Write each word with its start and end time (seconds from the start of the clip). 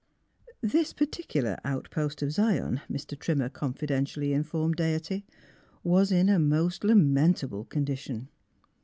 This 0.63 0.93
particular 0.93 1.59
outpost 1.63 2.23
of 2.23 2.31
Zion, 2.31 2.81
Mr. 2.91 3.15
Trimmer 3.15 3.49
confidentially 3.49 4.33
informed 4.33 4.77
Deity, 4.77 5.27
was 5.83 6.11
in 6.11 6.27
a 6.27 6.39
most 6.39 6.83
lamentable 6.83 7.65
condition. 7.65 8.27